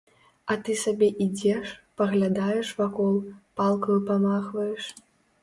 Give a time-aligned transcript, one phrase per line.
[0.51, 3.21] А ты сабе ідзеш, паглядаеш вакол,
[3.61, 4.83] палкаю памахваеш.